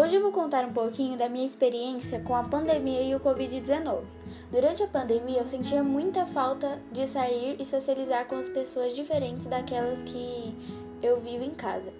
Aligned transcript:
Hoje 0.00 0.16
eu 0.16 0.22
vou 0.22 0.32
contar 0.32 0.64
um 0.64 0.72
pouquinho 0.72 1.18
da 1.18 1.28
minha 1.28 1.44
experiência 1.44 2.20
com 2.20 2.34
a 2.34 2.42
pandemia 2.42 3.02
e 3.02 3.14
o 3.14 3.20
Covid-19. 3.20 4.00
Durante 4.50 4.82
a 4.82 4.86
pandemia, 4.86 5.40
eu 5.40 5.46
sentia 5.46 5.82
muita 5.82 6.24
falta 6.24 6.80
de 6.90 7.06
sair 7.06 7.60
e 7.60 7.66
socializar 7.66 8.24
com 8.24 8.36
as 8.36 8.48
pessoas 8.48 8.96
diferentes 8.96 9.44
daquelas 9.44 10.02
que 10.02 10.56
eu 11.02 11.20
vivo 11.20 11.44
em 11.44 11.50
casa. 11.50 11.92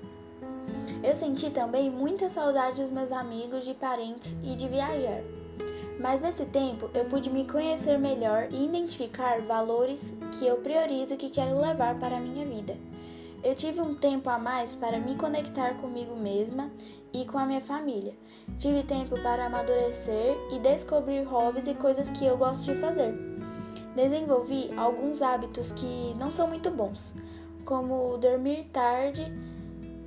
Eu 1.04 1.14
senti 1.14 1.50
também 1.50 1.90
muita 1.90 2.30
saudade 2.30 2.80
dos 2.80 2.90
meus 2.90 3.12
amigos, 3.12 3.66
de 3.66 3.74
parentes 3.74 4.34
e 4.42 4.56
de 4.56 4.66
viajar. 4.66 5.20
Mas 6.00 6.22
nesse 6.22 6.46
tempo 6.46 6.88
eu 6.94 7.04
pude 7.04 7.28
me 7.28 7.46
conhecer 7.46 7.98
melhor 7.98 8.48
e 8.50 8.64
identificar 8.64 9.42
valores 9.42 10.14
que 10.38 10.46
eu 10.46 10.56
priorizo 10.56 11.12
e 11.12 11.16
que 11.18 11.28
quero 11.28 11.60
levar 11.60 11.98
para 11.98 12.16
a 12.16 12.20
minha 12.20 12.46
vida. 12.46 12.78
Eu 13.42 13.54
tive 13.54 13.80
um 13.80 13.94
tempo 13.94 14.28
a 14.28 14.38
mais 14.38 14.76
para 14.76 14.98
me 14.98 15.16
conectar 15.16 15.74
comigo 15.78 16.14
mesma 16.14 16.70
e 17.10 17.24
com 17.24 17.38
a 17.38 17.46
minha 17.46 17.62
família. 17.62 18.14
Tive 18.58 18.82
tempo 18.82 19.18
para 19.22 19.46
amadurecer 19.46 20.36
e 20.52 20.58
descobrir 20.58 21.22
hobbies 21.22 21.66
e 21.66 21.74
coisas 21.74 22.10
que 22.10 22.24
eu 22.24 22.36
gosto 22.36 22.70
de 22.70 22.78
fazer. 22.78 23.14
Desenvolvi 23.96 24.70
alguns 24.76 25.22
hábitos 25.22 25.72
que 25.72 26.14
não 26.18 26.30
são 26.30 26.48
muito 26.48 26.70
bons, 26.70 27.14
como 27.64 28.18
dormir 28.18 28.68
tarde 28.72 29.32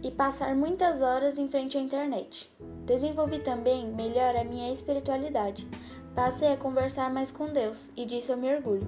e 0.04 0.12
passar 0.12 0.56
muitas 0.56 1.02
horas 1.02 1.36
em 1.36 1.48
frente 1.48 1.76
à 1.76 1.81
internet. 1.81 2.54
Desenvolvi 2.86 3.40
também 3.40 3.88
melhor 3.88 4.36
a 4.36 4.44
minha 4.44 4.72
espiritualidade. 4.72 5.68
Passei 6.14 6.54
a 6.54 6.58
conversar 6.58 7.12
mais 7.12 7.31
com 7.31 7.48
Deus 7.48 7.90
e 7.98 8.06
disso 8.06 8.31
eu 8.31 8.38
me 8.38 8.54
orgulho. 8.56 8.88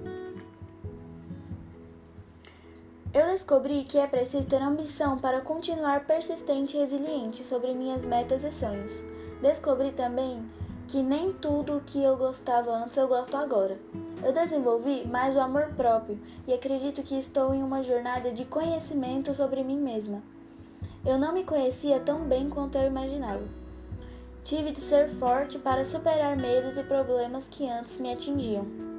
Eu 3.16 3.28
descobri 3.28 3.84
que 3.84 3.96
é 3.96 4.06
preciso 4.06 4.46
ter 4.46 4.60
ambição 4.60 5.16
para 5.16 5.40
continuar 5.40 6.04
persistente 6.04 6.76
e 6.76 6.80
resiliente 6.80 7.42
sobre 7.44 7.72
minhas 7.72 8.04
metas 8.04 8.44
e 8.44 8.52
sonhos. 8.52 8.92
Descobri 9.40 9.90
também 9.92 10.44
que 10.86 11.02
nem 11.02 11.32
tudo 11.32 11.78
o 11.78 11.80
que 11.80 12.02
eu 12.02 12.14
gostava 12.14 12.70
antes 12.70 12.94
eu 12.98 13.08
gosto 13.08 13.34
agora. 13.34 13.78
Eu 14.22 14.34
desenvolvi 14.34 15.08
mais 15.08 15.34
o 15.34 15.40
amor 15.40 15.68
próprio 15.74 16.20
e 16.46 16.52
acredito 16.52 17.02
que 17.02 17.18
estou 17.18 17.54
em 17.54 17.62
uma 17.62 17.82
jornada 17.82 18.30
de 18.30 18.44
conhecimento 18.44 19.32
sobre 19.32 19.64
mim 19.64 19.78
mesma. 19.78 20.22
Eu 21.02 21.16
não 21.16 21.32
me 21.32 21.42
conhecia 21.42 21.98
tão 21.98 22.20
bem 22.20 22.50
quanto 22.50 22.76
eu 22.76 22.86
imaginava. 22.86 23.48
Tive 24.44 24.72
de 24.72 24.80
ser 24.82 25.08
forte 25.08 25.58
para 25.58 25.86
superar 25.86 26.36
medos 26.36 26.76
e 26.76 26.82
problemas 26.82 27.48
que 27.48 27.66
antes 27.66 27.98
me 27.98 28.12
atingiam. 28.12 28.95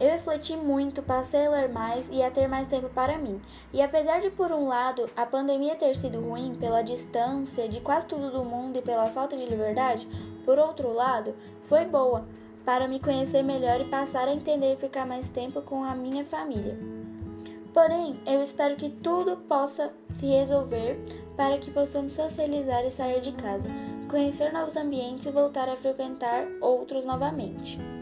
Eu 0.00 0.10
refleti 0.10 0.56
muito, 0.56 1.02
passei 1.02 1.46
a 1.46 1.50
ler 1.50 1.68
mais 1.68 2.08
e 2.12 2.22
a 2.22 2.30
ter 2.30 2.46
mais 2.46 2.68
tempo 2.68 2.88
para 2.88 3.18
mim. 3.18 3.40
E 3.72 3.82
apesar 3.82 4.20
de, 4.20 4.30
por 4.30 4.52
um 4.52 4.68
lado, 4.68 5.06
a 5.16 5.26
pandemia 5.26 5.74
ter 5.74 5.96
sido 5.96 6.20
ruim 6.20 6.54
pela 6.54 6.82
distância 6.82 7.68
de 7.68 7.80
quase 7.80 8.06
tudo 8.06 8.30
do 8.30 8.44
mundo 8.44 8.78
e 8.78 8.82
pela 8.82 9.06
falta 9.06 9.36
de 9.36 9.44
liberdade, 9.44 10.06
por 10.44 10.56
outro 10.56 10.92
lado, 10.92 11.34
foi 11.64 11.84
boa 11.84 12.24
para 12.64 12.86
me 12.86 13.00
conhecer 13.00 13.42
melhor 13.42 13.80
e 13.80 13.84
passar 13.86 14.28
a 14.28 14.32
entender 14.32 14.74
e 14.74 14.76
ficar 14.76 15.04
mais 15.04 15.28
tempo 15.28 15.62
com 15.62 15.82
a 15.82 15.96
minha 15.96 16.24
família. 16.24 16.78
Porém, 17.74 18.20
eu 18.24 18.42
espero 18.42 18.76
que 18.76 18.90
tudo 18.90 19.36
possa 19.48 19.92
se 20.14 20.26
resolver 20.26 20.98
para 21.36 21.58
que 21.58 21.70
possamos 21.70 22.12
socializar 22.12 22.84
e 22.84 22.90
sair 22.90 23.20
de 23.20 23.32
casa, 23.32 23.68
conhecer 24.08 24.52
novos 24.52 24.76
ambientes 24.76 25.26
e 25.26 25.30
voltar 25.30 25.68
a 25.68 25.76
frequentar 25.76 26.46
outros 26.60 27.04
novamente. 27.04 27.97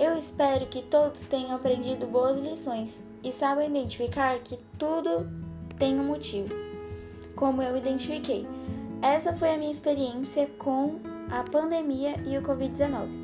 Eu 0.00 0.16
espero 0.16 0.64
que 0.64 0.80
todos 0.80 1.20
tenham 1.26 1.54
aprendido 1.54 2.06
boas 2.06 2.38
lições 2.38 3.02
e 3.22 3.30
saibam 3.30 3.66
identificar 3.66 4.38
que 4.38 4.58
tudo 4.78 5.28
tem 5.78 6.00
um 6.00 6.04
motivo, 6.04 6.48
como 7.36 7.60
eu 7.60 7.76
identifiquei. 7.76 8.46
Essa 9.02 9.34
foi 9.34 9.52
a 9.52 9.58
minha 9.58 9.70
experiência 9.70 10.46
com 10.58 11.00
a 11.30 11.42
pandemia 11.42 12.14
e 12.26 12.38
o 12.38 12.42
Covid-19. 12.42 13.19